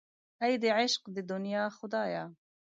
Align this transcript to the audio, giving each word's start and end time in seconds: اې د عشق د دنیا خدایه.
اې 0.43 0.53
د 0.61 0.63
عشق 0.79 1.01
د 1.15 1.17
دنیا 1.31 1.63
خدایه. 1.77 2.23